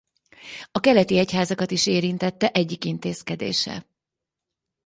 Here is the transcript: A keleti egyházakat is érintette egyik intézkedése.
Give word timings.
A 0.71 0.79
keleti 0.79 1.17
egyházakat 1.17 1.71
is 1.71 1.87
érintette 1.87 2.51
egyik 2.51 2.85
intézkedése. 2.85 3.85